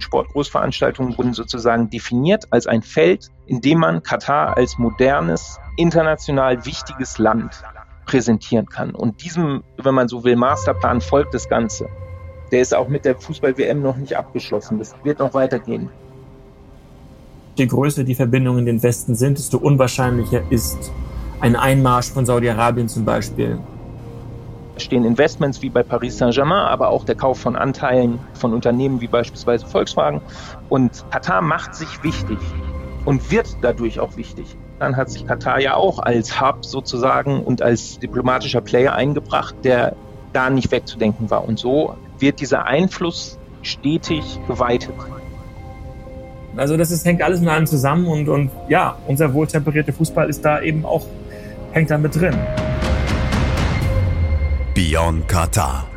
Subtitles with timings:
[0.00, 7.18] Sportgroßveranstaltungen wurden sozusagen definiert als ein Feld, in dem man Katar als modernes, international wichtiges
[7.18, 7.62] Land
[8.06, 8.94] präsentieren kann.
[8.94, 11.88] Und diesem, wenn man so will, Masterplan folgt das Ganze.
[12.50, 14.78] Der ist auch mit der Fußball-WM noch nicht abgeschlossen.
[14.78, 15.90] Das wird noch weitergehen.
[17.56, 20.92] Je größer die Verbindungen in den Westen sind, desto unwahrscheinlicher ist
[21.40, 23.58] ein Einmarsch von Saudi-Arabien zum Beispiel
[24.80, 29.06] stehen Investments wie bei Paris Saint-Germain, aber auch der Kauf von Anteilen von Unternehmen wie
[29.06, 30.20] beispielsweise Volkswagen.
[30.68, 32.38] Und Katar macht sich wichtig
[33.04, 34.56] und wird dadurch auch wichtig.
[34.78, 39.94] Dann hat sich Katar ja auch als Hub sozusagen und als diplomatischer Player eingebracht, der
[40.32, 41.46] gar nicht wegzudenken war.
[41.46, 44.94] Und so wird dieser Einfluss stetig geweitet.
[46.56, 50.44] Also das ist, hängt alles mit allem zusammen und, und ja, unser wohltemperierter Fußball ist
[50.44, 51.06] da eben auch,
[51.72, 52.36] hängt da mit drin.
[54.72, 55.88] Beyond Qatar.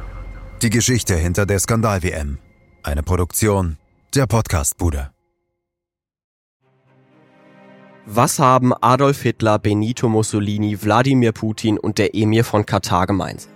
[0.64, 2.40] Die Geschichte hinter der Skandal-WM.
[2.82, 3.78] Eine Produktion
[4.16, 5.12] der Podcast-Bude.
[8.08, 13.52] Was haben Adolf Hitler, Benito Mussolini, Wladimir Putin und der Emir von Katar gemeinsam?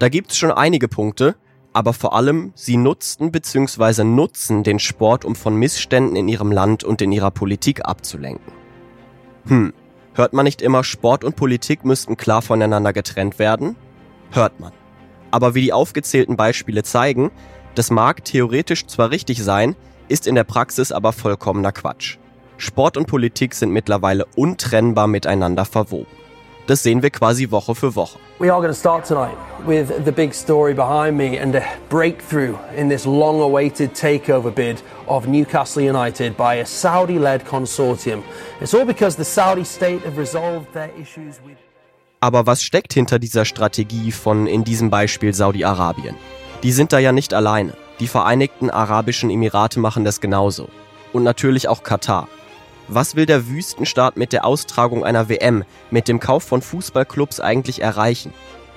[0.00, 1.36] Da gibt's schon einige Punkte,
[1.72, 4.02] aber vor allem, sie nutzten bzw.
[4.02, 8.52] nutzen den Sport, um von Missständen in ihrem Land und in ihrer Politik abzulenken.
[9.46, 9.72] Hm,
[10.14, 13.76] hört man nicht immer, Sport und Politik müssten klar voneinander getrennt werden?
[14.30, 14.72] Hört man.
[15.30, 17.30] Aber wie die aufgezählten Beispiele zeigen,
[17.74, 19.76] das mag theoretisch zwar richtig sein,
[20.08, 22.18] ist in der Praxis aber vollkommener Quatsch.
[22.56, 26.18] Sport und Politik sind mittlerweile untrennbar miteinander verwoben.
[26.66, 28.18] Das sehen wir quasi Woche für Woche.
[28.40, 32.56] We are going to start tonight with the big story behind me and a breakthrough
[32.76, 38.22] in this long-awaited takeover bid of Newcastle United by a Saudi-led consortium.
[38.60, 41.56] It's all because the Saudi state have resolved their issues with
[42.20, 46.16] aber was steckt hinter dieser Strategie von in diesem Beispiel Saudi-Arabien?
[46.62, 47.74] Die sind da ja nicht alleine.
[48.00, 50.68] Die Vereinigten Arabischen Emirate machen das genauso.
[51.12, 52.28] Und natürlich auch Katar.
[52.88, 57.82] Was will der Wüstenstaat mit der Austragung einer WM, mit dem Kauf von Fußballclubs eigentlich
[57.82, 58.32] erreichen?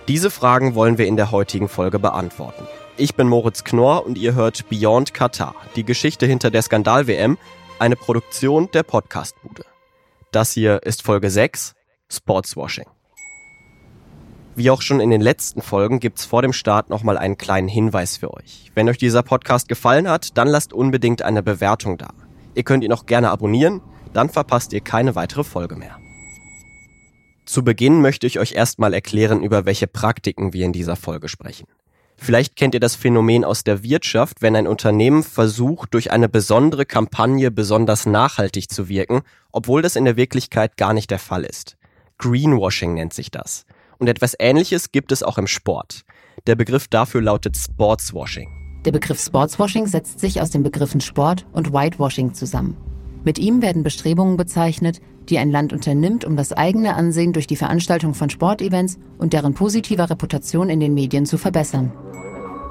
[0.08, 2.68] Diese Fragen wollen wir in der heutigen Folge beantworten.
[2.98, 7.38] Ich bin Moritz Knorr und ihr hört Beyond Katar, die Geschichte hinter der Skandal-WM,
[7.80, 9.64] eine Produktion der Podcastbude.
[10.32, 11.74] Das hier ist Folge 6,
[12.10, 12.86] Sportswashing.
[14.56, 18.18] Wie auch schon in den letzten Folgen gibt's vor dem Start nochmal einen kleinen Hinweis
[18.18, 18.70] für euch.
[18.76, 22.10] Wenn euch dieser Podcast gefallen hat, dann lasst unbedingt eine Bewertung da.
[22.54, 23.82] Ihr könnt ihn auch gerne abonnieren,
[24.14, 25.98] dann verpasst ihr keine weitere Folge mehr.
[27.46, 31.66] Zu Beginn möchte ich euch erstmal erklären, über welche Praktiken wir in dieser Folge sprechen.
[32.18, 36.86] Vielleicht kennt ihr das Phänomen aus der Wirtschaft, wenn ein Unternehmen versucht, durch eine besondere
[36.86, 41.78] Kampagne besonders nachhaltig zu wirken, obwohl das in der Wirklichkeit gar nicht der Fall ist.
[42.20, 43.66] Greenwashing nennt sich das.
[44.02, 46.02] Und etwas Ähnliches gibt es auch im Sport.
[46.48, 48.50] Der Begriff dafür lautet Sportswashing.
[48.84, 52.76] Der Begriff Sportswashing setzt sich aus den Begriffen Sport und Whitewashing zusammen.
[53.24, 57.56] Mit ihm werden Bestrebungen bezeichnet, die ein Land unternimmt, um das eigene Ansehen durch die
[57.56, 61.92] Veranstaltung von Sportevents und deren positiver Reputation in den Medien zu verbessern.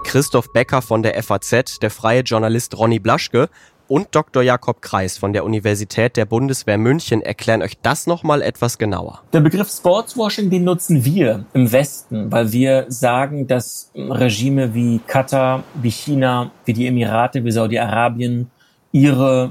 [0.02, 3.48] Christoph Becker von der FAZ, der freie Journalist Ronny Blaschke
[3.90, 4.42] und Dr.
[4.42, 9.22] Jakob Kreis von der Universität der Bundeswehr München erklären euch das nochmal etwas genauer.
[9.32, 15.64] Der Begriff Sportswashing, den nutzen wir im Westen, weil wir sagen, dass Regime wie Katar,
[15.74, 18.48] wie China, wie die Emirate, wie Saudi-Arabien
[18.92, 19.50] ihre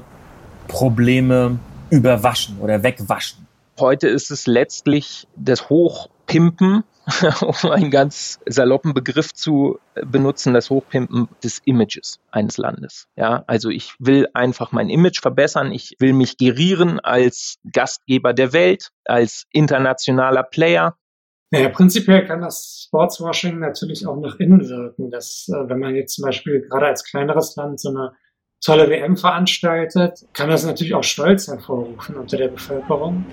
[0.68, 1.58] Probleme
[1.90, 3.46] überwaschen oder wegwaschen.
[3.78, 6.84] Heute ist es letztlich das Hochpimpen
[7.42, 13.08] um einen ganz saloppen Begriff zu benutzen, das Hochpimpen des Images eines Landes.
[13.16, 15.72] Ja, also ich will einfach mein Image verbessern.
[15.72, 20.96] Ich will mich gerieren als Gastgeber der Welt, als internationaler Player.
[21.52, 25.10] Naja, prinzipiell kann das Sportswashing natürlich auch nach innen wirken.
[25.10, 28.12] Dass, äh, wenn man jetzt zum Beispiel gerade als kleineres Land so eine
[28.64, 33.24] tolle WM veranstaltet, kann das natürlich auch Stolz hervorrufen unter der Bevölkerung.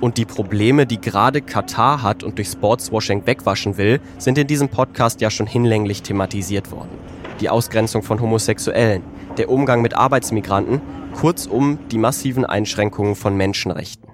[0.00, 4.70] Und die Probleme, die gerade Katar hat und durch Sportswashing wegwaschen will, sind in diesem
[4.70, 6.98] Podcast ja schon hinlänglich thematisiert worden.
[7.40, 9.02] Die Ausgrenzung von Homosexuellen,
[9.36, 10.80] der Umgang mit Arbeitsmigranten,
[11.14, 14.08] kurzum die massiven Einschränkungen von Menschenrechten.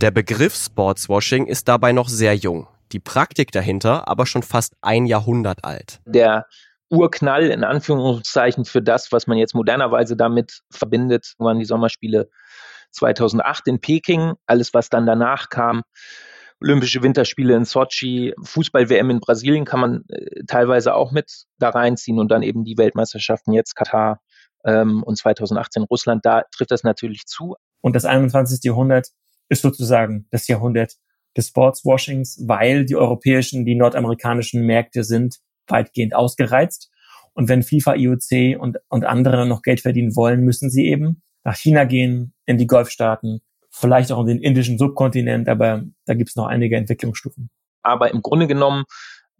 [0.00, 5.04] Der Begriff Sportswashing ist dabei noch sehr jung, die Praktik dahinter aber schon fast ein
[5.06, 6.00] Jahrhundert alt.
[6.06, 6.46] Der
[6.90, 12.28] Urknall in Anführungszeichen für das, was man jetzt modernerweise damit verbindet, waren die Sommerspiele
[12.92, 15.82] 2008 in Peking, alles was dann danach kam.
[16.62, 22.18] Olympische Winterspiele in Sochi, Fußball-WM in Brasilien kann man äh, teilweise auch mit da reinziehen
[22.18, 24.20] und dann eben die Weltmeisterschaften jetzt Katar
[24.64, 27.56] ähm, und 2018 Russland, da trifft das natürlich zu.
[27.80, 28.60] Und das 21.
[28.62, 29.08] Jahrhundert
[29.48, 30.94] ist sozusagen das Jahrhundert
[31.36, 36.90] des Sportswashings, weil die europäischen, die nordamerikanischen Märkte sind weitgehend ausgereizt.
[37.32, 41.56] Und wenn FIFA, IOC und, und andere noch Geld verdienen wollen, müssen sie eben nach
[41.56, 43.40] China gehen, in die Golfstaaten,
[43.70, 47.50] vielleicht auch in den indischen Subkontinent, aber da gibt es noch einige Entwicklungsstufen.
[47.82, 48.84] Aber im Grunde genommen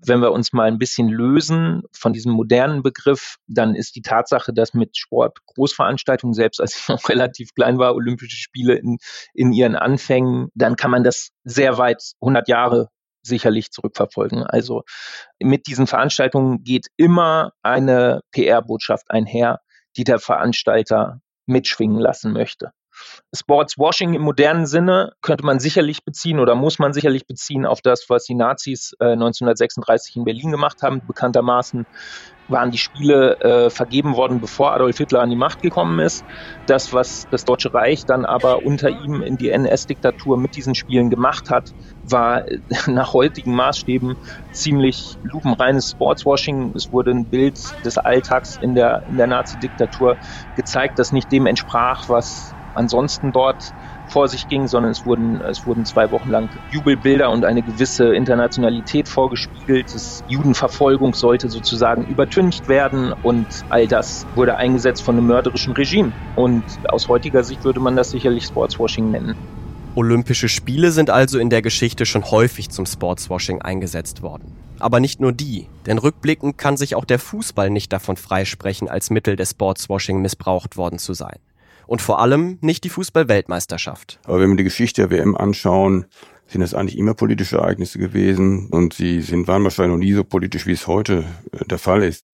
[0.06, 4.52] wenn wir uns mal ein bisschen lösen von diesem modernen Begriff, dann ist die Tatsache,
[4.52, 8.98] dass mit Sport Großveranstaltungen, selbst als ich noch relativ klein war, Olympische Spiele in,
[9.34, 12.88] in ihren Anfängen, dann kann man das sehr weit 100 Jahre
[13.22, 14.44] sicherlich zurückverfolgen.
[14.44, 14.82] Also
[15.42, 19.60] mit diesen Veranstaltungen geht immer eine PR-Botschaft einher,
[19.96, 21.20] die der Veranstalter
[21.50, 22.72] mitschwingen lassen möchte.
[23.34, 28.06] Sportswashing im modernen Sinne könnte man sicherlich beziehen oder muss man sicherlich beziehen auf das,
[28.08, 31.06] was die Nazis äh, 1936 in Berlin gemacht haben.
[31.06, 31.86] Bekanntermaßen
[32.50, 36.24] waren die Spiele äh, vergeben worden, bevor Adolf Hitler an die Macht gekommen ist.
[36.66, 41.10] Das, was das Deutsche Reich dann aber unter ihm in die NS-Diktatur mit diesen Spielen
[41.10, 42.58] gemacht hat, war äh,
[42.88, 44.16] nach heutigen Maßstäben
[44.50, 46.72] ziemlich lupenreines Sportswashing.
[46.74, 50.18] Es wurde ein Bild des Alltags in der, in der Nazi-Diktatur
[50.54, 53.72] gezeigt, das nicht dem entsprach, was ansonsten dort
[54.08, 58.14] vor sich ging, sondern es wurden, es wurden zwei Wochen lang Jubelbilder und eine gewisse
[58.14, 59.94] Internationalität vorgespiegelt.
[59.94, 66.12] Das Judenverfolgung sollte sozusagen übertüncht werden und all das wurde eingesetzt von einem mörderischen Regime.
[66.34, 69.36] Und aus heutiger Sicht würde man das sicherlich Sportswashing nennen.
[69.94, 74.56] Olympische Spiele sind also in der Geschichte schon häufig zum Sportswashing eingesetzt worden.
[74.78, 79.10] Aber nicht nur die, denn rückblickend kann sich auch der Fußball nicht davon freisprechen, als
[79.10, 81.38] Mittel des Sportswashing missbraucht worden zu sein
[81.90, 84.20] und vor allem nicht die Fußball-Weltmeisterschaft.
[84.22, 86.06] Aber wenn wir die Geschichte der WM anschauen,
[86.46, 90.22] sind das eigentlich immer politische Ereignisse gewesen und sie sind, waren wahrscheinlich noch nie so
[90.22, 92.24] politisch, wie es heute äh, der Fall ist.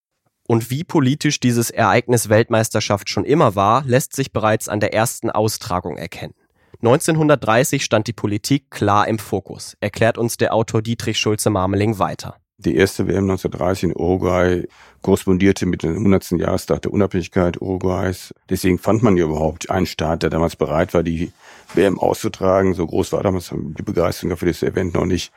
[0.47, 5.31] Und wie politisch dieses Ereignis Weltmeisterschaft schon immer war, lässt sich bereits an der ersten
[5.31, 6.35] Austragung erkennen.
[6.83, 12.37] 1930 stand die Politik klar im Fokus, erklärt uns der Autor Dietrich Schulze-Marmeling weiter.
[12.59, 14.67] Die erste WM 1930 in Uruguay
[15.03, 16.31] korrespondierte mit dem 100.
[16.33, 18.33] Jahrestag der Unabhängigkeit Uruguays.
[18.49, 21.33] Deswegen fand man ja überhaupt einen Staat, der damals bereit war, die
[21.75, 22.73] WM auszutragen.
[22.73, 25.33] So groß war damals die Begeisterung für das Event noch nicht,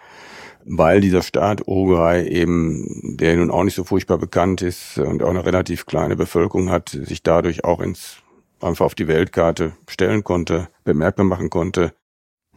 [0.64, 5.30] weil dieser Staat Uruguay eben, der nun auch nicht so furchtbar bekannt ist und auch
[5.30, 8.24] eine relativ kleine Bevölkerung hat, sich dadurch auch ins
[8.62, 11.94] einfach auf die Weltkarte stellen konnte, bemerkbar machen konnte.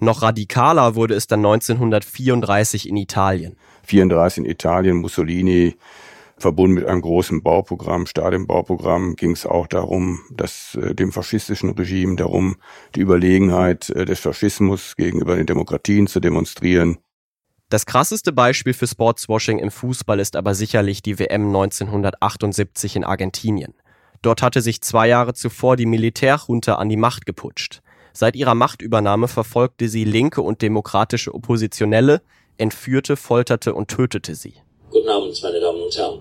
[0.02, 3.56] Noch radikaler wurde es dann 1934 in Italien.
[3.84, 5.76] 34 in Italien, Mussolini,
[6.38, 12.16] verbunden mit einem großen Bauprogramm, Stadionbauprogramm, ging es auch darum, dass äh, dem faschistischen Regime
[12.16, 12.56] darum,
[12.96, 16.98] die Überlegenheit äh, des Faschismus gegenüber den Demokratien zu demonstrieren.
[17.69, 23.75] Das krasseste Beispiel für Sportswashing im Fußball ist aber sicherlich die WM 1978 in Argentinien.
[24.20, 27.82] Dort hatte sich zwei Jahre zuvor die Militärjunta an die Macht geputscht.
[28.12, 32.20] Seit ihrer Machtübernahme verfolgte sie linke und demokratische Oppositionelle,
[32.58, 34.54] entführte, folterte und tötete sie.
[34.90, 36.20] Guten Abend, meine Damen und Herren.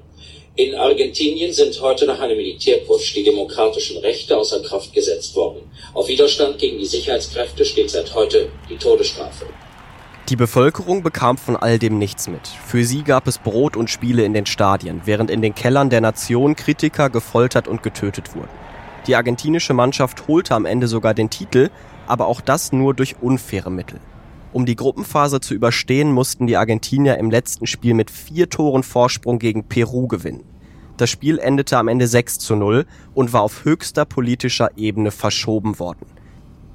[0.56, 5.62] In Argentinien sind heute nach einem Militärputsch die demokratischen Rechte außer Kraft gesetzt worden.
[5.94, 9.46] Auf Widerstand gegen die Sicherheitskräfte steht seit heute die Todesstrafe.
[10.30, 12.48] Die Bevölkerung bekam von all dem nichts mit.
[12.48, 16.00] Für sie gab es Brot und Spiele in den Stadien, während in den Kellern der
[16.00, 18.61] Nation Kritiker gefoltert und getötet wurden.
[19.08, 21.70] Die argentinische Mannschaft holte am Ende sogar den Titel,
[22.08, 24.00] aber auch das nur durch unfaire Mittel.
[24.54, 29.40] Um die Gruppenphase zu überstehen, mussten die Argentinier im letzten Spiel mit vier Toren Vorsprung
[29.40, 30.44] gegen Peru gewinnen.
[30.98, 35.80] Das Spiel endete am Ende 6 zu 0 und war auf höchster politischer Ebene verschoben
[35.80, 36.06] worden.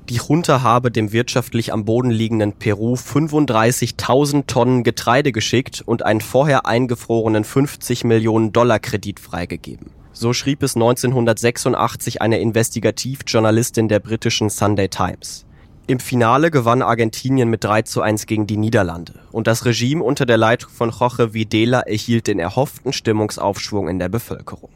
[0.09, 6.21] Die Junta habe dem wirtschaftlich am Boden liegenden Peru 35.000 Tonnen Getreide geschickt und einen
[6.21, 9.96] vorher eingefrorenen 50 Millionen Dollar Kredit freigegeben.
[10.19, 15.45] So schrieb es 1986 eine Investigativjournalistin der britischen Sunday Times.
[15.89, 20.25] Im Finale gewann Argentinien mit 3 zu 1 gegen die Niederlande und das Regime unter
[20.25, 24.71] der Leitung von Jorge Videla erhielt den erhofften Stimmungsaufschwung in der Bevölkerung.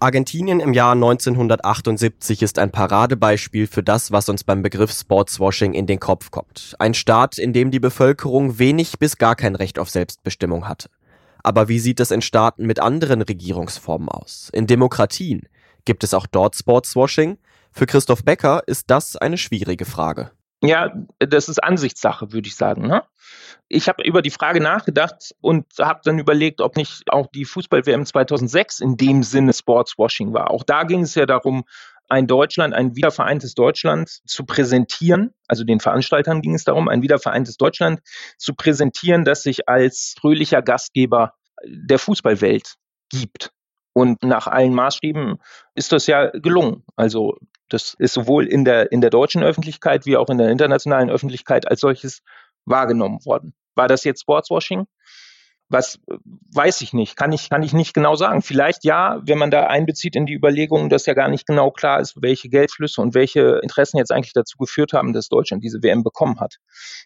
[0.00, 5.86] Argentinien im Jahr 1978 ist ein Paradebeispiel für das, was uns beim Begriff Sportswashing in
[5.86, 6.74] den Kopf kommt.
[6.80, 10.88] Ein Staat, in dem die Bevölkerung wenig bis gar kein Recht auf Selbstbestimmung hatte.
[11.42, 14.50] Aber wie sieht es in Staaten mit anderen Regierungsformen aus?
[14.52, 15.48] In Demokratien?
[15.84, 17.38] Gibt es auch dort Sportswashing?
[17.72, 20.32] Für Christoph Becker ist das eine schwierige Frage.
[20.62, 22.86] Ja, das ist Ansichtssache, würde ich sagen.
[22.86, 23.04] Ne?
[23.68, 28.04] Ich habe über die Frage nachgedacht und habe dann überlegt, ob nicht auch die Fußball-WM
[28.04, 30.50] 2006 in dem Sinne Sportswashing war.
[30.50, 31.64] Auch da ging es ja darum,
[32.08, 35.34] ein Deutschland, ein wiedervereintes Deutschland zu präsentieren.
[35.46, 38.00] Also den Veranstaltern ging es darum, ein wiedervereintes Deutschland
[38.38, 41.34] zu präsentieren, das sich als fröhlicher Gastgeber
[41.64, 42.74] der Fußballwelt
[43.10, 43.50] gibt.
[43.92, 45.38] Und nach allen Maßstäben
[45.74, 46.84] ist das ja gelungen.
[46.96, 47.36] Also
[47.68, 51.68] das ist sowohl in der, in der deutschen Öffentlichkeit wie auch in der internationalen Öffentlichkeit
[51.68, 52.22] als solches
[52.64, 53.54] wahrgenommen worden.
[53.74, 54.86] War das jetzt Sportswashing?
[55.70, 56.00] Was
[56.54, 58.42] weiß ich nicht, kann ich, kann ich nicht genau sagen.
[58.42, 62.00] Vielleicht ja, wenn man da einbezieht in die Überlegungen, dass ja gar nicht genau klar
[62.00, 66.02] ist, welche Geldflüsse und welche Interessen jetzt eigentlich dazu geführt haben, dass Deutschland diese WM
[66.02, 66.56] bekommen hat.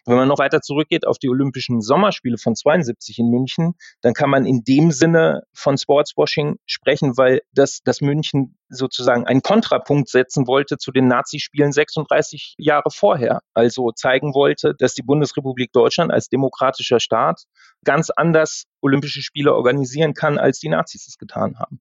[0.05, 4.29] Wenn man noch weiter zurückgeht auf die Olympischen Sommerspiele von 72 in München, dann kann
[4.29, 10.47] man in dem Sinne von Sportswashing sprechen, weil das, das München sozusagen einen Kontrapunkt setzen
[10.47, 13.41] wollte zu den Nazispielen 36 Jahre vorher.
[13.53, 17.43] Also zeigen wollte, dass die Bundesrepublik Deutschland als demokratischer Staat
[17.83, 21.79] ganz anders Olympische Spiele organisieren kann, als die Nazis es getan haben.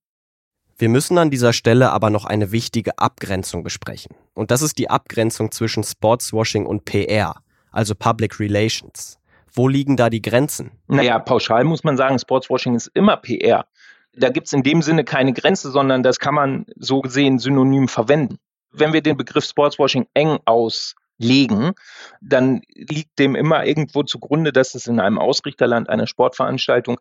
[0.78, 4.16] Wir müssen an dieser Stelle aber noch eine wichtige Abgrenzung besprechen.
[4.34, 7.37] Und das ist die Abgrenzung zwischen Sportswashing und PR,
[7.70, 9.18] also Public Relations.
[9.52, 10.72] Wo liegen da die Grenzen?
[10.88, 13.66] Naja, pauschal muss man sagen, Sportswashing ist immer PR.
[14.14, 17.88] Da gibt es in dem Sinne keine Grenze, sondern das kann man so gesehen synonym
[17.88, 18.38] verwenden.
[18.71, 21.73] Wenn wir den Begriff Sportswashing eng auslegen,
[22.21, 26.99] dann liegt dem immer irgendwo zugrunde, dass es in einem Ausrichterland einer Sportveranstaltung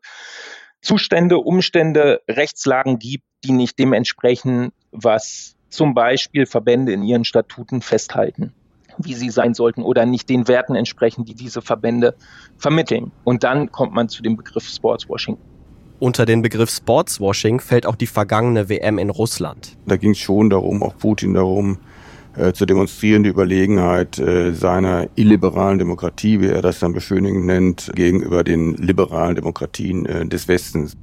[0.81, 7.81] Zustände, Umstände, Rechtslagen gibt, die nicht dem entsprechen, was zum Beispiel Verbände in ihren Statuten
[7.81, 8.53] festhalten,
[8.97, 12.15] wie sie sein sollten oder nicht den Werten entsprechen, die diese Verbände
[12.57, 13.11] vermitteln.
[13.23, 15.37] Und dann kommt man zu dem Begriff Sportswashing.
[16.01, 19.77] Unter den Begriff Sportswashing fällt auch die vergangene WM in Russland.
[19.85, 21.77] Da ging es schon darum, auch Putin darum,
[22.35, 27.91] äh, zu demonstrieren, die Überlegenheit äh, seiner illiberalen Demokratie, wie er das dann beschönigend nennt,
[27.93, 30.97] gegenüber den liberalen Demokratien äh, des Westens.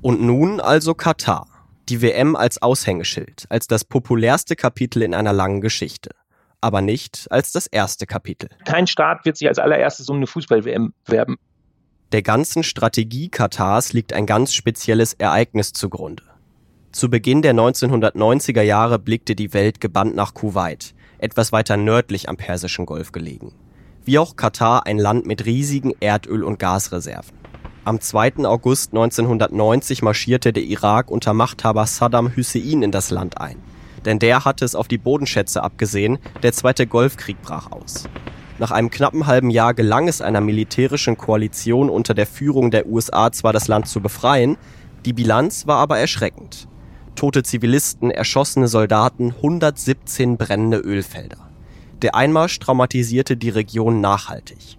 [0.00, 1.46] Und nun also Katar.
[1.88, 6.10] Die WM als Aushängeschild, als das populärste Kapitel in einer langen Geschichte.
[6.60, 8.48] Aber nicht als das erste Kapitel.
[8.64, 11.38] Kein Staat wird sich als allererstes um eine Fußball-WM werben.
[12.12, 16.22] Der ganzen Strategie Katars liegt ein ganz spezielles Ereignis zugrunde.
[16.92, 22.36] Zu Beginn der 1990er Jahre blickte die Welt gebannt nach Kuwait, etwas weiter nördlich am
[22.36, 23.54] Persischen Golf gelegen.
[24.04, 27.34] Wie auch Katar ein Land mit riesigen Erdöl- und Gasreserven.
[27.86, 28.44] Am 2.
[28.44, 33.56] August 1990 marschierte der Irak unter Machthaber Saddam Hussein in das Land ein.
[34.04, 38.04] Denn der hatte es auf die Bodenschätze abgesehen, der Zweite Golfkrieg brach aus.
[38.62, 43.32] Nach einem knappen halben Jahr gelang es einer militärischen Koalition unter der Führung der USA
[43.32, 44.56] zwar das Land zu befreien,
[45.04, 46.68] die Bilanz war aber erschreckend.
[47.16, 51.50] Tote Zivilisten, erschossene Soldaten, 117 brennende Ölfelder.
[52.02, 54.78] Der Einmarsch traumatisierte die Region nachhaltig.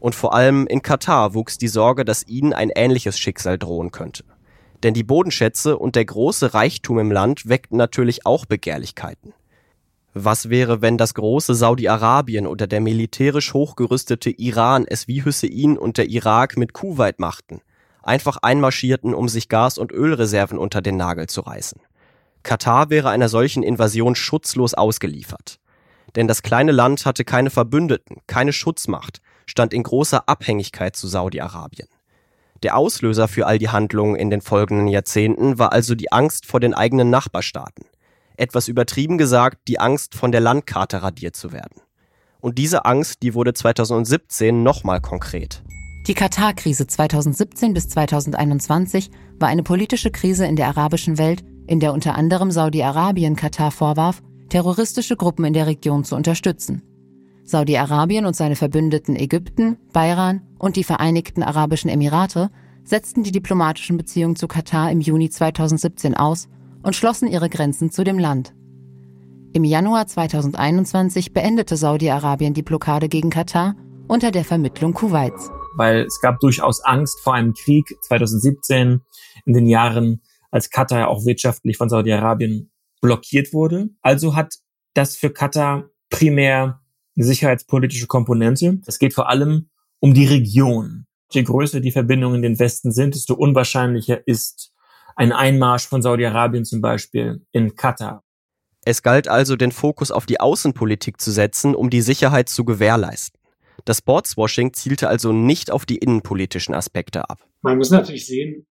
[0.00, 4.24] Und vor allem in Katar wuchs die Sorge, dass ihnen ein ähnliches Schicksal drohen könnte.
[4.82, 9.34] Denn die Bodenschätze und der große Reichtum im Land weckten natürlich auch Begehrlichkeiten.
[10.14, 15.98] Was wäre, wenn das große Saudi-Arabien oder der militärisch hochgerüstete Iran es wie Hussein und
[15.98, 17.60] der Irak mit Kuwait machten?
[18.02, 21.80] Einfach einmarschierten, um sich Gas- und Ölreserven unter den Nagel zu reißen.
[22.42, 25.60] Katar wäre einer solchen Invasion schutzlos ausgeliefert.
[26.16, 31.86] Denn das kleine Land hatte keine Verbündeten, keine Schutzmacht, stand in großer Abhängigkeit zu Saudi-Arabien.
[32.64, 36.58] Der Auslöser für all die Handlungen in den folgenden Jahrzehnten war also die Angst vor
[36.58, 37.84] den eigenen Nachbarstaaten
[38.40, 41.80] etwas übertrieben gesagt, die Angst, von der Landkarte radiert zu werden.
[42.40, 45.62] Und diese Angst, die wurde 2017 nochmal konkret.
[46.06, 51.92] Die Katar-Krise 2017 bis 2021 war eine politische Krise in der arabischen Welt, in der
[51.92, 56.82] unter anderem Saudi-Arabien Katar vorwarf, terroristische Gruppen in der Region zu unterstützen.
[57.44, 62.50] Saudi-Arabien und seine Verbündeten Ägypten, Bahrain und die Vereinigten Arabischen Emirate
[62.84, 66.48] setzten die diplomatischen Beziehungen zu Katar im Juni 2017 aus
[66.82, 68.54] und schlossen ihre Grenzen zu dem Land.
[69.52, 73.74] Im Januar 2021 beendete Saudi-Arabien die Blockade gegen Katar
[74.06, 75.50] unter der Vermittlung Kuwaits.
[75.76, 79.00] Weil es gab durchaus Angst vor einem Krieg 2017
[79.44, 80.20] in den Jahren,
[80.50, 82.70] als Katar auch wirtschaftlich von Saudi-Arabien
[83.00, 83.90] blockiert wurde.
[84.02, 84.54] Also hat
[84.94, 86.80] das für Katar primär
[87.16, 88.80] eine sicherheitspolitische Komponente.
[88.86, 89.70] Es geht vor allem
[90.00, 91.06] um die Region.
[91.32, 94.72] Je größer die Verbindungen in den Westen sind, desto unwahrscheinlicher ist
[95.20, 98.24] ein Einmarsch von Saudi-Arabien zum Beispiel in Katar.
[98.86, 103.38] Es galt also, den Fokus auf die Außenpolitik zu setzen, um die Sicherheit zu gewährleisten.
[103.84, 107.46] Das Sportswashing zielte also nicht auf die innenpolitischen Aspekte ab.
[107.60, 108.66] Man muss natürlich sehen,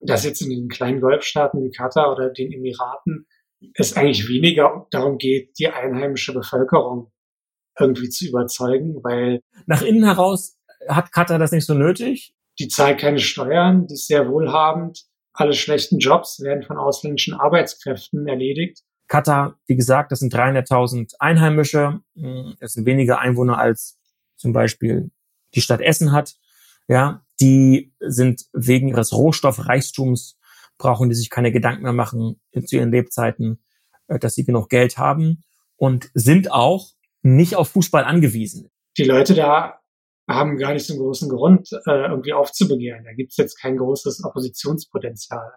[0.00, 3.26] dass jetzt in den kleinen Golfstaaten wie Katar oder den Emiraten
[3.74, 7.12] es eigentlich weniger darum geht, die einheimische Bevölkerung
[7.78, 10.56] irgendwie zu überzeugen, weil nach innen heraus
[10.88, 12.34] hat Katar das nicht so nötig.
[12.58, 18.26] Die zahlt keine Steuern, die ist sehr wohlhabend, alle schlechten Jobs werden von ausländischen Arbeitskräften
[18.26, 18.82] erledigt.
[19.08, 22.00] Katar, wie gesagt, das sind 300.000 Einheimische.
[22.60, 23.98] Das sind weniger Einwohner als
[24.36, 25.10] zum Beispiel
[25.54, 26.34] die Stadt Essen hat.
[26.88, 30.38] Ja, die sind wegen ihres Rohstoffreichtums
[30.78, 33.62] brauchen die sich keine Gedanken mehr machen zu ihren Lebzeiten,
[34.08, 35.44] äh, dass sie genug Geld haben
[35.76, 36.90] und sind auch
[37.22, 38.70] nicht auf Fußball angewiesen.
[38.98, 39.80] Die Leute da
[40.34, 43.04] haben gar nicht so einen großen Grund, äh, irgendwie aufzubegehren.
[43.04, 45.52] Da gibt es jetzt kein großes Oppositionspotenzial.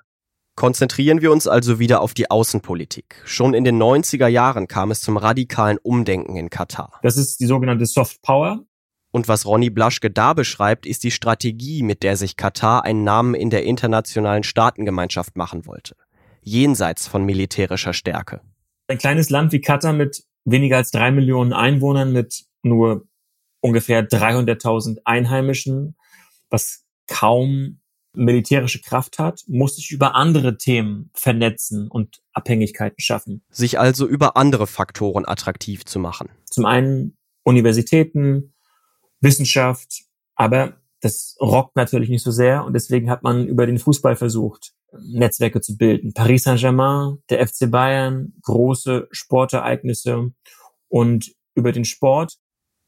[0.56, 3.22] Konzentrieren wir uns also wieder auf die Außenpolitik.
[3.26, 7.00] Schon in den 90er Jahren kam es zum radikalen Umdenken in Katar.
[7.04, 8.66] Das ist die sogenannte Soft Power.
[9.12, 13.34] Und was Ronny Blaschke da beschreibt, ist die Strategie, mit der sich Katar einen Namen
[13.34, 15.96] in der internationalen Staatengemeinschaft machen wollte.
[16.42, 18.42] Jenseits von militärischer Stärke.
[18.88, 23.08] Ein kleines Land wie Katar mit weniger als drei Millionen Einwohnern, mit nur
[23.66, 25.96] ungefähr 300.000 Einheimischen,
[26.52, 27.80] was kaum
[28.14, 33.44] militärische Kraft hat, muss sich über andere Themen vernetzen und Abhängigkeiten schaffen.
[33.50, 36.30] Sich also über andere Faktoren attraktiv zu machen.
[36.46, 38.54] Zum einen Universitäten,
[39.20, 40.04] Wissenschaft,
[40.36, 44.74] aber das rockt natürlich nicht so sehr und deswegen hat man über den Fußball versucht,
[45.02, 46.14] Netzwerke zu bilden.
[46.14, 50.32] Paris Saint-Germain, der FC Bayern, große Sportereignisse
[50.88, 52.38] und über den Sport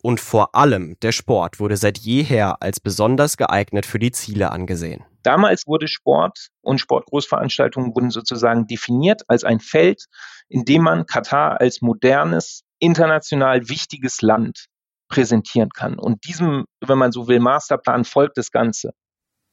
[0.07, 5.03] und vor allem der Sport wurde seit jeher als besonders geeignet für die Ziele angesehen.
[5.21, 10.05] Damals wurde Sport und Sportgroßveranstaltungen wurden sozusagen definiert als ein Feld,
[10.47, 14.67] in dem man Katar als modernes, international wichtiges Land
[15.09, 15.99] präsentieren kann.
[15.99, 18.93] Und diesem, wenn man so will, Masterplan folgt das Ganze.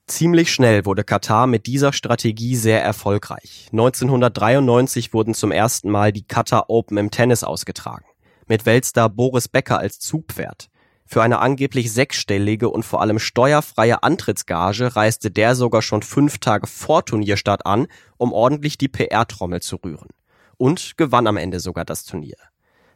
[0.07, 3.71] Ziemlich schnell wurde Katar mit dieser Strategie sehr erfolgreich.
[3.73, 8.05] 1993 wurden zum ersten Mal die Qatar Open im Tennis ausgetragen
[8.47, 10.69] mit Weltstar Boris Becker als Zugpferd.
[11.07, 16.67] Für eine angeblich sechsstellige und vor allem steuerfreie Antrittsgage reiste der sogar schon fünf Tage
[16.67, 17.87] vor Turnierstart an,
[18.17, 20.09] um ordentlich die PR-Trommel zu rühren.
[20.57, 22.37] Und gewann am Ende sogar das Turnier.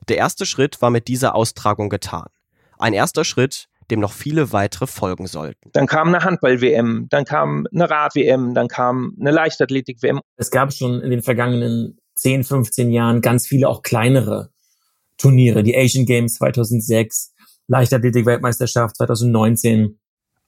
[0.09, 2.29] Der erste Schritt war mit dieser Austragung getan.
[2.79, 5.71] Ein erster Schritt, dem noch viele weitere folgen sollten.
[5.73, 10.21] Dann kam eine Handball-WM, dann kam eine Rad-WM, dann kam eine Leichtathletik-WM.
[10.37, 14.51] Es gab schon in den vergangenen 10, 15 Jahren ganz viele auch kleinere
[15.19, 17.35] Turniere, die Asian Games 2006,
[17.67, 19.99] Leichtathletik-Weltmeisterschaft 2019.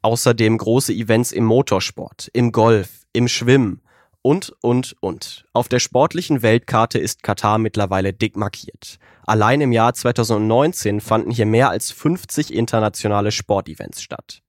[0.03, 3.83] Außerdem große Events im Motorsport, im Golf, im Schwimmen
[4.23, 5.45] und, und, und.
[5.53, 8.99] Auf der sportlichen Weltkarte ist Katar mittlerweile dick markiert.
[9.27, 14.43] Allein im Jahr 2019 fanden hier mehr als 50 internationale Sportevents statt.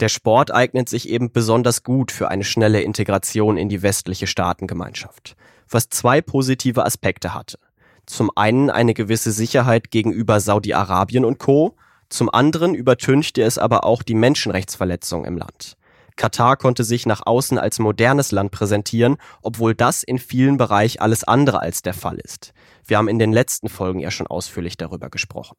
[0.00, 5.36] Der Sport eignet sich eben besonders gut für eine schnelle Integration in die westliche Staatengemeinschaft,
[5.68, 7.58] was zwei positive Aspekte hatte.
[8.06, 11.76] Zum einen eine gewisse Sicherheit gegenüber Saudi-Arabien und Co.,
[12.08, 15.76] zum anderen übertünchte es aber auch die Menschenrechtsverletzungen im Land.
[16.16, 21.24] Katar konnte sich nach außen als modernes Land präsentieren, obwohl das in vielen Bereichen alles
[21.24, 22.52] andere als der Fall ist.
[22.86, 25.56] Wir haben in den letzten Folgen ja schon ausführlich darüber gesprochen.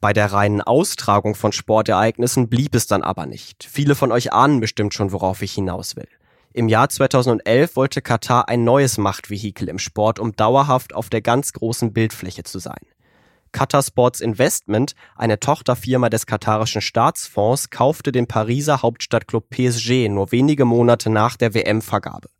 [0.00, 3.64] Bei der reinen Austragung von Sportereignissen blieb es dann aber nicht.
[3.64, 6.08] Viele von euch ahnen bestimmt schon, worauf ich hinaus will.
[6.56, 11.52] Im Jahr 2011 wollte Katar ein neues Machtvehikel im Sport, um dauerhaft auf der ganz
[11.52, 12.80] großen Bildfläche zu sein.
[13.52, 20.64] Qatar Sports Investment, eine Tochterfirma des katarischen Staatsfonds, kaufte den Pariser Hauptstadtclub PSG nur wenige
[20.64, 22.30] Monate nach der WM-Vergabe.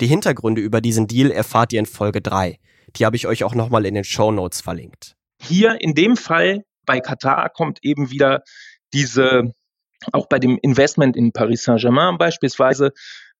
[0.00, 2.58] Die Hintergründe über diesen Deal erfahrt ihr in Folge 3.
[2.96, 5.14] Die habe ich euch auch nochmal in den Show Notes verlinkt.
[5.40, 8.42] Hier in dem Fall bei Katar kommt eben wieder
[8.92, 9.54] diese,
[10.12, 12.92] auch bei dem Investment in Paris Saint-Germain beispielsweise,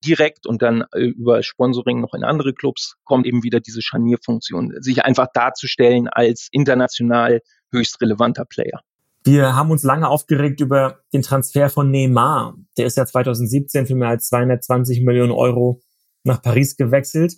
[0.05, 4.73] direkt und dann äh, über Sponsoring noch in andere Clubs kommt eben wieder diese Scharnierfunktion,
[4.79, 8.81] sich einfach darzustellen als international höchst relevanter Player.
[9.23, 12.55] Wir haben uns lange aufgeregt über den Transfer von Neymar.
[12.77, 15.81] Der ist ja 2017 für mehr als 220 Millionen Euro
[16.23, 17.35] nach Paris gewechselt.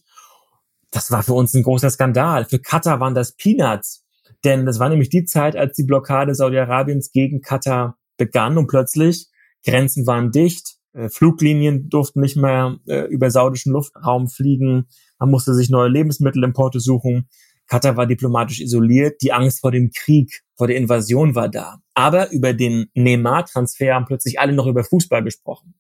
[0.92, 2.46] Das war für uns ein großer Skandal.
[2.46, 4.06] Für Katar waren das Peanuts.
[4.46, 9.28] Denn das war nämlich die Zeit, als die Blockade Saudi-Arabiens gegen Katar begann und plötzlich
[9.66, 14.88] Grenzen waren dicht, äh, Fluglinien durften nicht mehr äh, über saudischen Luftraum fliegen.
[15.20, 17.28] Man musste sich neue Lebensmittelimporte suchen.
[17.68, 19.22] Katar war diplomatisch isoliert.
[19.22, 21.80] Die Angst vor dem Krieg, vor der Invasion war da.
[21.94, 25.74] Aber über den Neymar-Transfer haben plötzlich alle noch über Fußball gesprochen.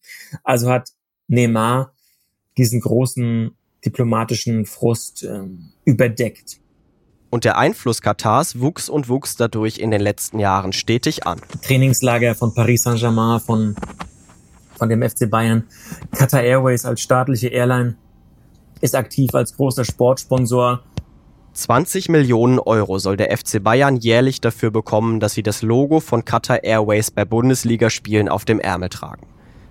[0.43, 0.89] Also hat
[1.27, 1.93] Neymar
[2.57, 3.51] diesen großen
[3.85, 6.59] diplomatischen Frust ähm, überdeckt.
[7.33, 11.41] Und der Einfluss Katars wuchs und wuchs dadurch in den letzten Jahren stetig an.
[11.63, 13.75] Trainingslager von Paris Saint-Germain, von
[14.77, 15.63] von dem FC Bayern.
[16.15, 17.95] Qatar Airways als staatliche Airline
[18.81, 20.83] ist aktiv als großer Sportsponsor.
[21.53, 26.25] 20 Millionen Euro soll der FC Bayern jährlich dafür bekommen, dass sie das Logo von
[26.25, 29.25] Qatar Airways bei Bundesligaspielen auf dem Ärmel tragen.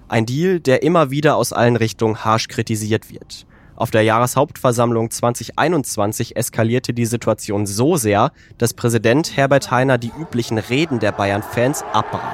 [0.08, 3.46] Ein Deal, der immer wieder aus allen Richtungen harsch kritisiert wird.
[3.82, 10.58] Auf der Jahreshauptversammlung 2021 eskalierte die Situation so sehr, dass Präsident Herbert Heiner die üblichen
[10.58, 12.32] Reden der Bayern-Fans abbrach.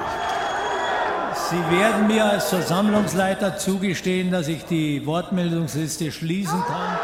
[1.49, 6.99] Sie werden mir als Versammlungsleiter zugestehen, dass ich die Wortmeldungsliste schließen kann.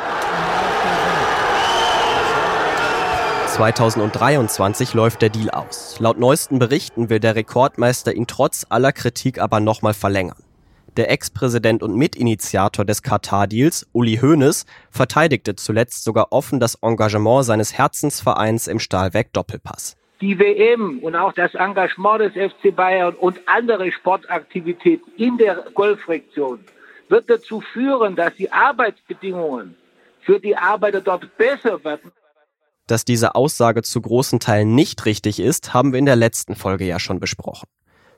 [3.47, 5.95] 2023 läuft der Deal aus.
[5.97, 10.44] Laut neuesten Berichten will der Rekordmeister ihn trotz aller Kritik aber nochmal verlängern.
[10.97, 17.77] Der Ex-Präsident und Mitinitiator des Katar-Deals, Uli Hoeneß, verteidigte zuletzt sogar offen das Engagement seines
[17.77, 19.97] Herzensvereins im Stahlwerk Doppelpass.
[20.21, 26.59] Die WM und auch das Engagement des FC Bayern und andere Sportaktivitäten in der Golfregion
[27.09, 29.75] wird dazu führen, dass die Arbeitsbedingungen
[30.21, 32.13] für die Arbeiter dort besser werden.
[32.87, 36.85] Dass diese Aussage zu großen Teilen nicht richtig ist, haben wir in der letzten Folge
[36.85, 37.67] ja schon besprochen.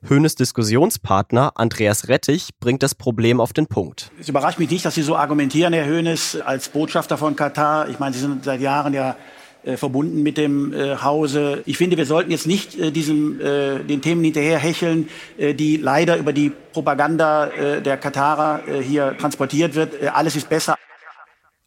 [0.04, 4.12] Höhnes Diskussionspartner Andreas Rettich bringt das Problem auf den Punkt.
[4.20, 7.90] Es überrascht mich nicht, dass Sie so argumentieren, Herr Höhnes, als Botschafter von Katar.
[7.90, 9.16] Ich meine, Sie sind seit Jahren ja
[9.64, 11.64] äh, verbunden mit dem äh, Hause.
[11.66, 16.18] Ich finde, wir sollten jetzt nicht äh, diesem, äh, den Themen hinterherhecheln, äh, die leider
[16.18, 20.04] über die Propaganda äh, der Katarer hier transportiert wird.
[20.14, 20.76] alles ist besser.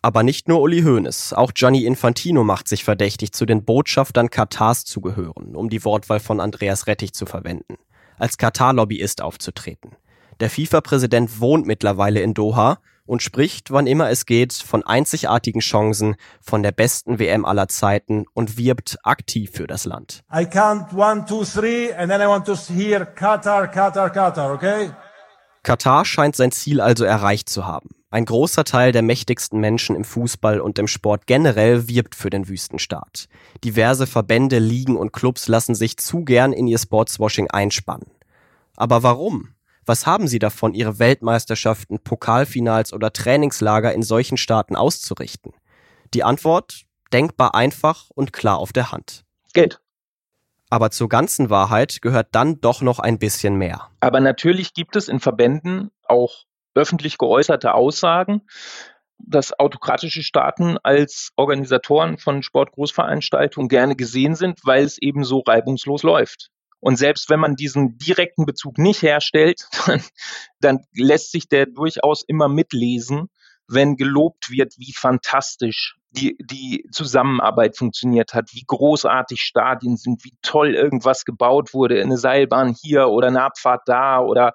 [0.03, 4.85] Aber nicht nur Uli Hoeneß, auch Gianni Infantino macht sich verdächtig, zu den Botschaftern Katars
[4.85, 7.77] zu gehören, um die Wortwahl von Andreas Rettich zu verwenden
[8.21, 9.97] als Katar-Lobbyist aufzutreten.
[10.41, 16.15] Der FIFA-Präsident wohnt mittlerweile in Doha und spricht, wann immer es geht, von einzigartigen Chancen,
[16.41, 20.23] von der besten WM aller Zeiten und wirbt aktiv für das Land.
[20.33, 24.91] I count one, two, three, and then I want to hear Qatar, Qatar, Qatar, okay?
[25.63, 27.91] Katar scheint sein Ziel also erreicht zu haben.
[28.13, 32.49] Ein großer Teil der mächtigsten Menschen im Fußball und im Sport generell wirbt für den
[32.49, 33.29] Wüstenstaat.
[33.63, 38.11] Diverse Verbände, Ligen und Clubs lassen sich zu gern in ihr Sportswashing einspannen.
[38.75, 39.55] Aber warum?
[39.87, 45.53] Was haben sie davon, ihre Weltmeisterschaften, Pokalfinals oder Trainingslager in solchen Staaten auszurichten?
[46.13, 49.25] Die Antwort denkbar einfach und klar auf der Hand.
[49.53, 49.81] Geld.
[50.69, 53.91] Aber zur ganzen Wahrheit gehört dann doch noch ein bisschen mehr.
[54.01, 58.43] Aber natürlich gibt es in Verbänden auch öffentlich geäußerte Aussagen,
[59.19, 66.03] dass autokratische Staaten als Organisatoren von Sportgroßveranstaltungen gerne gesehen sind, weil es eben so reibungslos
[66.03, 66.51] läuft.
[66.81, 70.03] Und selbst wenn man diesen direkten Bezug nicht herstellt, dann,
[70.61, 73.29] dann lässt sich der durchaus immer mitlesen,
[73.69, 80.35] wenn gelobt wird, wie fantastisch die, die Zusammenarbeit funktioniert hat, wie großartig Stadien sind, wie
[80.43, 84.55] toll irgendwas gebaut wurde, eine Seilbahn hier oder eine Abfahrt da oder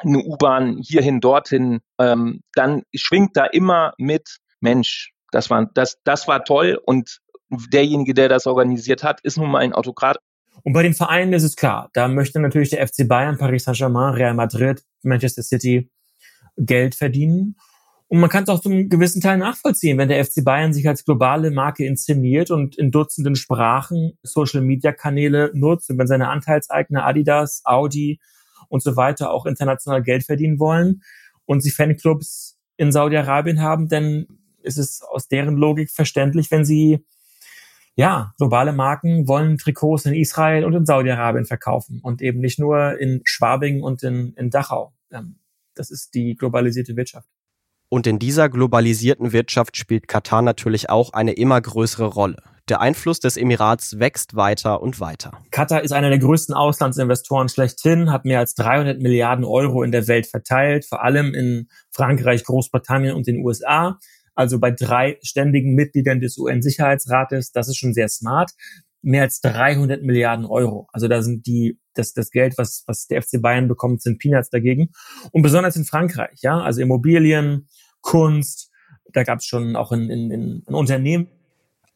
[0.00, 6.28] eine U-Bahn hierhin, dorthin, ähm, dann schwingt da immer mit, Mensch, das war, das, das
[6.28, 7.18] war toll und
[7.50, 10.18] derjenige, der das organisiert hat, ist nun mal ein Autokrat.
[10.62, 14.14] Und bei den Vereinen ist es klar, da möchte natürlich der FC Bayern, Paris Saint-Germain,
[14.14, 15.90] Real Madrid, Manchester City
[16.56, 17.56] Geld verdienen.
[18.08, 21.04] Und man kann es auch zum gewissen Teil nachvollziehen, wenn der FC Bayern sich als
[21.06, 28.20] globale Marke inszeniert und in Dutzenden Sprachen Social-Media-Kanäle nutzt und wenn seine Anteilseigner Adidas, Audi,
[28.68, 31.02] und so weiter auch international Geld verdienen wollen
[31.44, 34.26] und sie Fanclubs in Saudi-Arabien haben, dann
[34.62, 37.04] ist es aus deren Logik verständlich, wenn sie
[37.94, 42.98] ja, globale Marken wollen Trikots in Israel und in Saudi-Arabien verkaufen und eben nicht nur
[42.98, 44.94] in Schwabing und in, in Dachau.
[45.10, 45.36] Ähm,
[45.74, 47.28] das ist die globalisierte Wirtschaft.
[47.88, 52.42] Und in dieser globalisierten Wirtschaft spielt Katar natürlich auch eine immer größere Rolle.
[52.68, 55.32] Der Einfluss des Emirats wächst weiter und weiter.
[55.50, 60.06] Katar ist einer der größten Auslandsinvestoren schlechthin, hat mehr als 300 Milliarden Euro in der
[60.06, 63.98] Welt verteilt, vor allem in Frankreich, Großbritannien und den USA.
[64.36, 67.50] Also bei drei ständigen Mitgliedern des UN-Sicherheitsrates.
[67.50, 68.52] Das ist schon sehr smart.
[69.02, 70.86] Mehr als 300 Milliarden Euro.
[70.92, 74.50] Also da sind die, das, das Geld, was, was der FC Bayern bekommt, sind Peanuts
[74.50, 74.90] dagegen.
[75.32, 77.66] Und besonders in Frankreich, ja, also Immobilien,
[78.00, 78.70] Kunst,
[79.12, 81.28] da gab es schon auch in, in, in Unternehmen,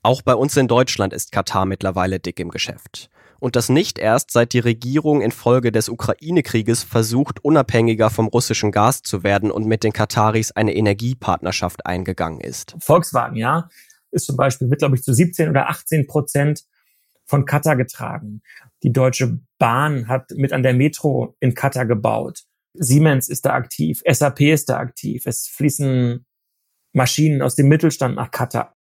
[0.06, 3.10] auch bei uns in Deutschland ist Katar mittlerweile dick im Geschäft.
[3.40, 9.02] Und das nicht erst, seit die Regierung infolge des Ukraine-Krieges versucht, unabhängiger vom russischen Gas
[9.02, 12.76] zu werden und mit den Kataris eine Energiepartnerschaft eingegangen ist.
[12.78, 13.68] Volkswagen, ja,
[14.12, 16.62] ist zum Beispiel, wird glaube ich zu 17 oder 18 Prozent
[17.24, 18.42] von Katar getragen.
[18.84, 22.44] Die Deutsche Bahn hat mit an der Metro in Katar gebaut.
[22.74, 25.26] Siemens ist da aktiv, SAP ist da aktiv.
[25.26, 26.24] Es fließen
[26.92, 28.75] Maschinen aus dem Mittelstand nach Katar.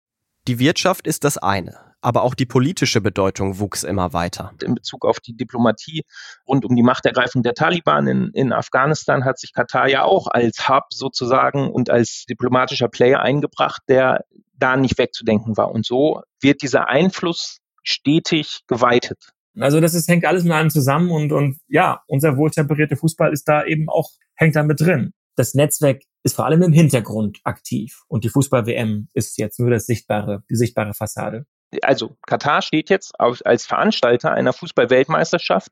[0.48, 4.54] Die Wirtschaft ist das eine, aber auch die politische Bedeutung wuchs immer weiter.
[4.64, 6.04] In Bezug auf die Diplomatie
[6.48, 10.68] rund um die Machtergreifung der Taliban in, in Afghanistan hat sich Katar ja auch als
[10.68, 15.72] Hub sozusagen und als diplomatischer Player eingebracht, der da nicht wegzudenken war.
[15.72, 19.34] Und so wird dieser Einfluss stetig geweitet.
[19.60, 23.48] Also das ist, hängt alles mit allem zusammen und, und ja, unser wohltemperierter Fußball ist
[23.48, 25.14] da eben auch, hängt da mit drin.
[25.36, 28.04] Das Netzwerk ist vor allem im Hintergrund aktiv.
[28.08, 31.46] Und die Fußball-WM ist jetzt nur das sichtbare, die sichtbare Fassade.
[31.82, 35.72] Also Katar steht jetzt auf, als Veranstalter einer Fußball-Weltmeisterschaft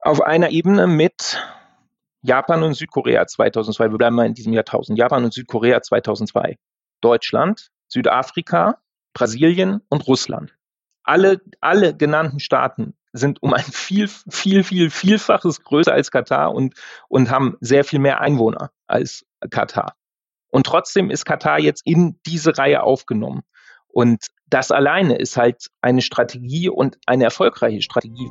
[0.00, 1.42] auf einer Ebene mit
[2.22, 3.90] Japan und Südkorea 2002.
[3.90, 4.98] Wir bleiben mal in diesem Jahrtausend.
[4.98, 6.56] Japan und Südkorea 2002.
[7.00, 8.80] Deutschland, Südafrika,
[9.14, 10.54] Brasilien und Russland.
[11.02, 16.74] alle, alle genannten Staaten sind um ein viel, viel, viel, vielfaches größer als Katar und,
[17.08, 19.94] und haben sehr viel mehr Einwohner als Katar.
[20.50, 23.42] Und trotzdem ist Katar jetzt in diese Reihe aufgenommen.
[23.88, 28.30] Und das alleine ist halt eine Strategie und eine erfolgreiche Strategie.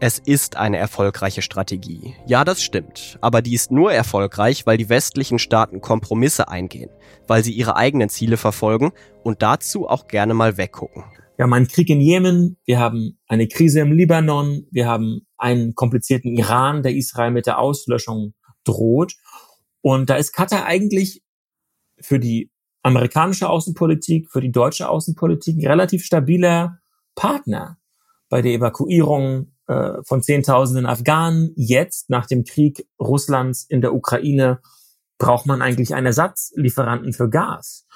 [0.00, 2.14] Es ist eine erfolgreiche Strategie.
[2.26, 3.18] Ja, das stimmt.
[3.20, 6.90] Aber die ist nur erfolgreich, weil die westlichen Staaten Kompromisse eingehen,
[7.26, 8.92] weil sie ihre eigenen Ziele verfolgen
[9.24, 11.04] und dazu auch gerne mal weggucken.
[11.38, 15.76] Wir haben einen Krieg in Jemen, wir haben eine Krise im Libanon, wir haben einen
[15.76, 19.14] komplizierten Iran, der Israel mit der Auslöschung droht.
[19.80, 21.22] Und da ist Katar eigentlich
[22.00, 22.50] für die
[22.82, 26.80] amerikanische Außenpolitik, für die deutsche Außenpolitik ein relativ stabiler
[27.14, 27.78] Partner
[28.28, 31.52] bei der Evakuierung äh, von Zehntausenden Afghanen.
[31.54, 34.60] Jetzt, nach dem Krieg Russlands in der Ukraine,
[35.18, 37.86] braucht man eigentlich einen Ersatzlieferanten für Gas.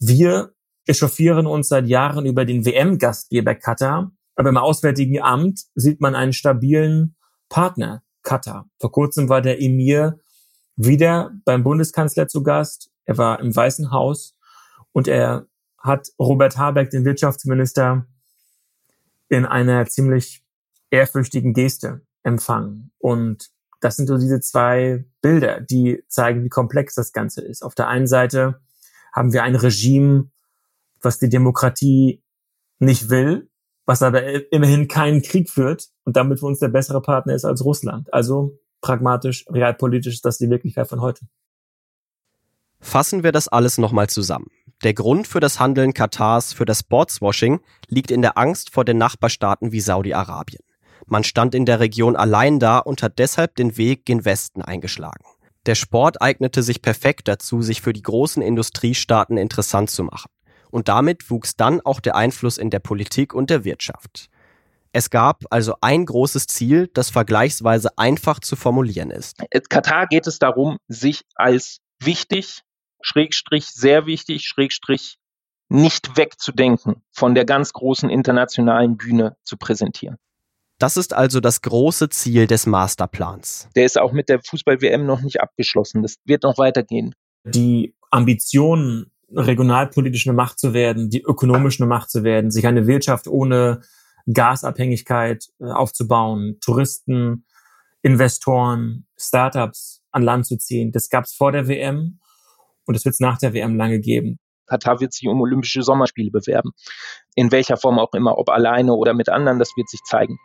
[0.00, 0.52] Wir
[0.88, 6.32] echauffieren uns seit Jahren über den WM-Gastgeber Katar, aber im Auswärtigen Amt sieht man einen
[6.32, 7.16] stabilen
[7.48, 8.68] Partner Katar.
[8.78, 10.18] Vor kurzem war der Emir
[10.76, 12.90] wieder beim Bundeskanzler zu Gast.
[13.04, 14.36] Er war im Weißen Haus
[14.92, 15.46] und er
[15.78, 18.06] hat Robert Habeck, den Wirtschaftsminister,
[19.28, 20.42] in einer ziemlich
[20.90, 22.92] ehrfürchtigen Geste empfangen.
[22.98, 27.62] Und das sind so diese zwei Bilder, die zeigen, wie komplex das Ganze ist.
[27.62, 28.60] Auf der einen Seite
[29.12, 30.30] haben wir ein Regime,
[31.02, 32.22] was die Demokratie
[32.78, 33.50] nicht will,
[33.88, 37.64] was aber immerhin keinen Krieg führt und damit für uns der bessere Partner ist als
[37.64, 38.12] Russland.
[38.12, 41.26] Also pragmatisch, realpolitisch ist das die Wirklichkeit von heute.
[42.80, 44.48] Fassen wir das alles nochmal zusammen.
[44.84, 48.98] Der Grund für das Handeln Katars für das Sportswashing liegt in der Angst vor den
[48.98, 50.62] Nachbarstaaten wie Saudi-Arabien.
[51.06, 55.24] Man stand in der Region allein da und hat deshalb den Weg gen Westen eingeschlagen.
[55.66, 60.28] Der Sport eignete sich perfekt dazu, sich für die großen Industriestaaten interessant zu machen
[60.70, 64.28] und damit wuchs dann auch der Einfluss in der Politik und der Wirtschaft.
[64.92, 69.36] Es gab also ein großes Ziel, das vergleichsweise einfach zu formulieren ist.
[69.68, 72.62] Katar geht es darum, sich als wichtig,
[73.00, 75.18] Schrägstrich sehr wichtig, Schrägstrich
[75.68, 80.16] nicht wegzudenken von der ganz großen internationalen Bühne zu präsentieren.
[80.78, 83.68] Das ist also das große Ziel des Masterplans.
[83.74, 86.02] Der ist auch mit der Fußball-WM noch nicht abgeschlossen.
[86.02, 87.14] Das wird noch weitergehen.
[87.44, 92.86] Die Ambitionen regionalpolitisch eine Macht zu werden, die ökonomisch eine Macht zu werden, sich eine
[92.86, 93.82] Wirtschaft ohne
[94.32, 97.44] Gasabhängigkeit äh, aufzubauen, Touristen,
[98.02, 100.92] Investoren, Startups an Land zu ziehen.
[100.92, 102.20] Das gab es vor der WM
[102.86, 104.38] und das wird es nach der WM lange geben.
[104.66, 106.72] Katar wird sich um Olympische Sommerspiele bewerben.
[107.34, 110.38] In welcher Form auch immer, ob alleine oder mit anderen, das wird sich zeigen.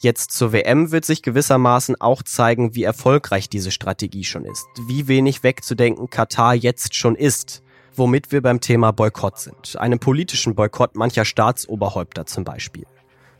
[0.00, 5.08] Jetzt zur WM wird sich gewissermaßen auch zeigen, wie erfolgreich diese Strategie schon ist, wie
[5.08, 7.62] wenig wegzudenken Katar jetzt schon ist
[7.98, 9.76] womit wir beim Thema Boykott sind.
[9.78, 12.86] Einem politischen Boykott mancher Staatsoberhäupter zum Beispiel.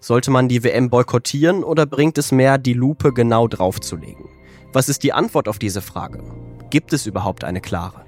[0.01, 4.27] Sollte man die WM boykottieren oder bringt es mehr, die Lupe genau draufzulegen?
[4.73, 6.23] Was ist die Antwort auf diese Frage?
[6.71, 8.05] Gibt es überhaupt eine klare?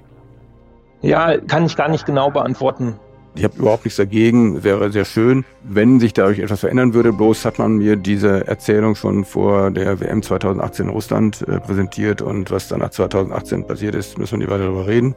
[1.01, 2.99] Ja, kann ich gar nicht genau beantworten.
[3.33, 4.63] Ich habe überhaupt nichts dagegen.
[4.63, 7.13] Wäre sehr schön, wenn sich dadurch etwas verändern würde.
[7.13, 12.21] Bloß hat man mir diese Erzählung schon vor der WM 2018 in Russland äh, präsentiert
[12.21, 15.15] und was dann nach 2018 passiert ist, müssen wir nicht weiter darüber reden.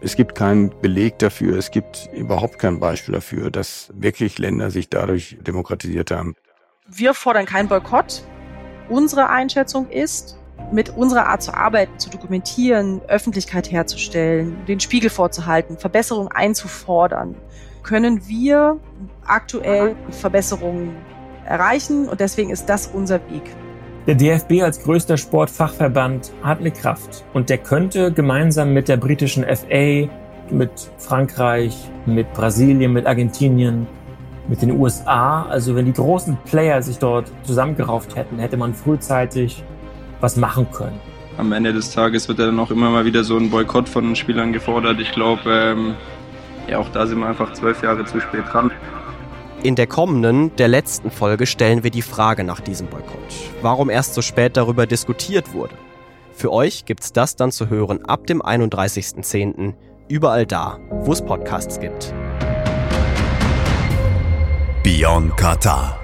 [0.00, 4.88] Es gibt keinen Beleg dafür, es gibt überhaupt kein Beispiel dafür, dass wirklich Länder sich
[4.88, 6.36] dadurch demokratisiert haben.
[6.86, 8.22] Wir fordern keinen Boykott.
[8.88, 10.38] Unsere Einschätzung ist,
[10.72, 17.34] mit unserer Art zu arbeiten, zu dokumentieren, Öffentlichkeit herzustellen, den Spiegel vorzuhalten, Verbesserungen einzufordern,
[17.82, 18.78] können wir
[19.26, 20.94] aktuell Verbesserungen
[21.44, 23.42] erreichen und deswegen ist das unser Weg.
[24.08, 29.44] Der DFB als größter Sportfachverband hat eine Kraft und der könnte gemeinsam mit der britischen
[29.44, 30.08] FA,
[30.50, 33.86] mit Frankreich, mit Brasilien, mit Argentinien,
[34.48, 39.62] mit den USA, also wenn die großen Player sich dort zusammengerauft hätten, hätte man frühzeitig
[40.22, 40.98] was machen können.
[41.36, 44.16] Am Ende des Tages wird ja dann auch immer mal wieder so ein Boykott von
[44.16, 45.00] Spielern gefordert.
[45.00, 45.94] Ich glaube, ähm,
[46.66, 48.70] ja, auch da sind wir einfach zwölf Jahre zu spät dran.
[49.64, 53.18] In der kommenden, der letzten Folge stellen wir die Frage nach diesem Boykott.
[53.60, 55.74] Warum erst so spät darüber diskutiert wurde.
[56.32, 59.74] Für euch gibt's das dann zu hören ab dem 31.10.
[60.08, 62.14] überall da, wo es Podcasts gibt.
[64.84, 65.98] Beyond Qatar.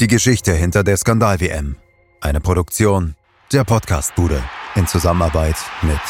[0.00, 1.76] Die Geschichte hinter der Skandal-WM.
[2.20, 3.14] Eine Produktion
[3.52, 4.42] der Podcastbude
[4.74, 6.00] in Zusammenarbeit mit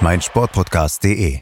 [0.00, 1.40] meinsportpodcast.de.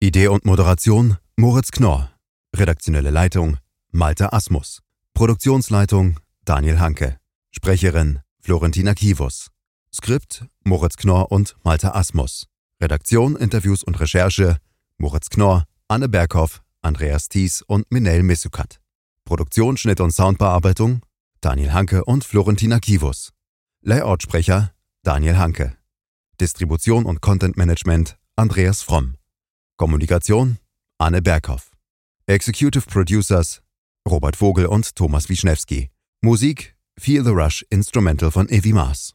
[0.00, 2.11] Idee und Moderation Moritz Knorr.
[2.54, 3.56] Redaktionelle Leitung
[3.92, 4.82] Malte Asmus.
[5.14, 7.16] Produktionsleitung Daniel Hanke.
[7.50, 9.48] Sprecherin Florentina Kivus.
[9.92, 12.46] Skript Moritz Knorr und Malte Asmus.
[12.80, 14.58] Redaktion, Interviews und Recherche
[14.98, 18.80] Moritz Knorr, Anne Berghoff, Andreas Thies und Minel Missukat.
[19.24, 21.00] Produktion, Schnitt und Soundbearbeitung
[21.40, 23.30] Daniel Hanke und Florentina Kivus.
[23.80, 25.78] Layoutsprecher Daniel Hanke.
[26.38, 29.16] Distribution und Content Management Andreas Fromm.
[29.78, 30.58] Kommunikation
[30.98, 31.71] Anne Berghoff.
[32.26, 33.62] Executive Producers
[34.08, 35.90] Robert Vogel und Thomas Wischnewski.
[36.22, 39.12] Musik Feel the Rush Instrumental von Evi Maas.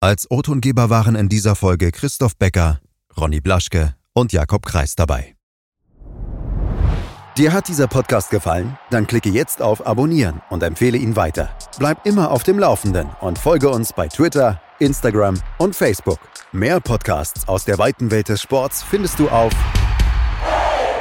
[0.00, 2.80] Als O-Tongeber waren in dieser Folge Christoph Becker,
[3.16, 5.34] Ronny Blaschke und Jakob Kreis dabei.
[7.36, 8.78] Dir hat dieser Podcast gefallen?
[8.90, 11.56] Dann klicke jetzt auf Abonnieren und empfehle ihn weiter.
[11.80, 16.20] Bleib immer auf dem Laufenden und folge uns bei Twitter, Instagram und Facebook.
[16.52, 19.52] Mehr Podcasts aus der weiten Welt des Sports findest du auf